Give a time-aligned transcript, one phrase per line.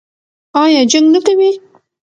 [0.63, 1.51] ایا جنګ نه کوي؟